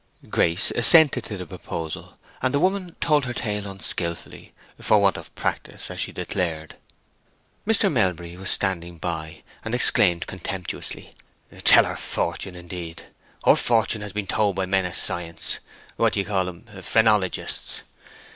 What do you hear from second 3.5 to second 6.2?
unskilfully, for want of practice, as she